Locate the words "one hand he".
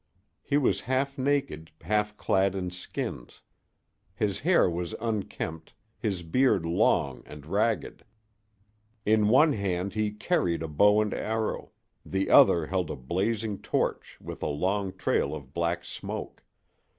9.27-10.09